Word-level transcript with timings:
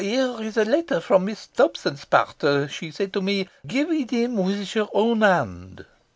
"Here 0.03 0.41
is 0.41 0.57
a 0.57 0.65
letter 0.65 0.99
from 0.99 1.25
Miss 1.25 1.45
Dobson's 1.45 2.05
part. 2.05 2.41
She 2.71 2.89
say 2.89 3.05
to 3.05 3.21
me 3.21 3.47
'Give 3.67 3.91
it 3.91 4.09
him 4.09 4.35
with 4.37 4.73
your 4.73 4.89
own 4.95 5.21
hand. 5.21 5.85